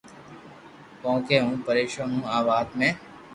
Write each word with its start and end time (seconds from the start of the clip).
ڪون 1.01 1.15
ڪي 1.27 1.35
ھون 1.43 1.55
پريݾون 1.65 2.09
ھون 2.15 2.23
آ 2.35 2.37
وات 2.47 2.69
۾ 2.79 2.89